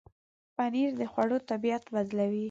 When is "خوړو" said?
1.11-1.37